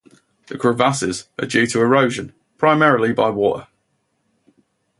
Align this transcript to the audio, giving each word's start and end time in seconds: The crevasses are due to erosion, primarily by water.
The 0.47 0.57
crevasses 0.57 1.27
are 1.37 1.45
due 1.45 1.67
to 1.67 1.79
erosion, 1.79 2.33
primarily 2.57 3.13
by 3.13 3.29
water. 3.29 3.67